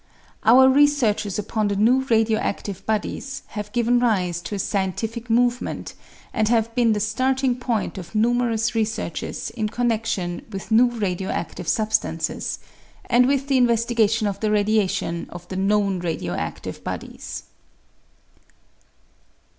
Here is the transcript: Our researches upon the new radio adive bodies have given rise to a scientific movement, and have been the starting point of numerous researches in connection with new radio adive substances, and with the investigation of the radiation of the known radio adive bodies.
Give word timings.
Our 0.43 0.67
researches 0.67 1.37
upon 1.37 1.67
the 1.67 1.75
new 1.75 1.99
radio 2.05 2.39
adive 2.39 2.83
bodies 2.87 3.43
have 3.49 3.71
given 3.71 3.99
rise 3.99 4.41
to 4.41 4.55
a 4.55 4.57
scientific 4.57 5.29
movement, 5.29 5.93
and 6.33 6.47
have 6.47 6.73
been 6.73 6.93
the 6.93 6.99
starting 6.99 7.55
point 7.55 7.99
of 7.99 8.15
numerous 8.15 8.73
researches 8.73 9.51
in 9.51 9.69
connection 9.69 10.43
with 10.49 10.71
new 10.71 10.89
radio 10.89 11.29
adive 11.29 11.67
substances, 11.67 12.57
and 13.11 13.27
with 13.27 13.45
the 13.47 13.57
investigation 13.57 14.25
of 14.25 14.39
the 14.39 14.49
radiation 14.49 15.27
of 15.29 15.47
the 15.49 15.55
known 15.55 15.99
radio 15.99 16.33
adive 16.35 16.83
bodies. 16.83 17.43